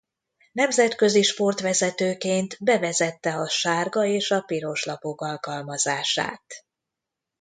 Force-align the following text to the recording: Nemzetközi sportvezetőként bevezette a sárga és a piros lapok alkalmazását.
Nemzetközi 0.51 1.21
sportvezetőként 1.23 2.57
bevezette 2.63 3.35
a 3.35 3.47
sárga 3.49 4.05
és 4.05 4.31
a 4.31 4.41
piros 4.41 4.83
lapok 4.85 5.21
alkalmazását. 5.21 6.65